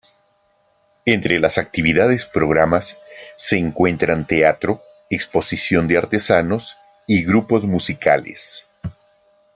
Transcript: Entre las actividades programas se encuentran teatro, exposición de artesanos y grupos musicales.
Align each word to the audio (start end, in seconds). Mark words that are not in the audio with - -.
Entre 1.05 1.39
las 1.39 1.59
actividades 1.59 2.25
programas 2.25 2.97
se 3.37 3.59
encuentran 3.59 4.25
teatro, 4.25 4.81
exposición 5.11 5.87
de 5.87 5.99
artesanos 5.99 6.75
y 7.05 7.23
grupos 7.23 7.65
musicales. 7.65 8.65